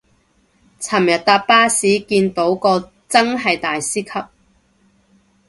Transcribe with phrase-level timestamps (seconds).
[0.79, 4.29] 尋日搭巴士見到個真係大師級